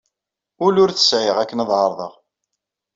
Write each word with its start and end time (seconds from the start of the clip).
Ul 0.65 0.75
ur 0.83 0.89
t-sɛiɣ 0.91 1.37
akken 1.39 1.61
ad 1.63 1.69
ɛerḍeɣ. 1.79 2.13